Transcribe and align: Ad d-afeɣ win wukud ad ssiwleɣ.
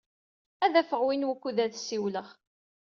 Ad 0.65 0.71
d-afeɣ 0.73 1.01
win 1.05 1.27
wukud 1.27 1.57
ad 1.65 1.73
ssiwleɣ. 1.75 2.27